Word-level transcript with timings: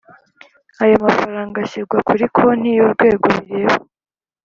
Ayo 0.83 0.95
mafaranga 1.05 1.55
ashyirwa 1.65 1.97
kuri 2.07 2.23
konti 2.35 2.69
y’Urwego 2.77 3.25
bireba 3.35 3.75